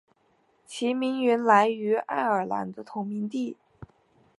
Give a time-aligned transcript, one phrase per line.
[0.65, 3.55] 其名称来源于爱尔兰的同名地。